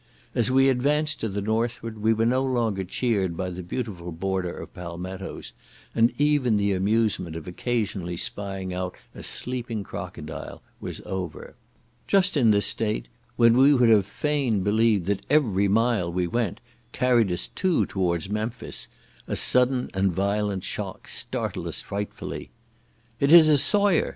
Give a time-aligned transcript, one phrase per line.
[0.33, 4.51] As we advanced to the northward we were no longer cheered by the beautiful border
[4.57, 5.53] of palmettos;
[5.93, 11.53] and even the amusement of occasionally spying out a sleeping crocodile was over.
[12.07, 16.61] Just in this state, when we would have fain believed that every mile we went,
[16.93, 18.87] carried us two towards Memphis,
[19.27, 22.49] a sudden and violent shock startled us frightfully.
[23.19, 24.09] "It is a sawyer!"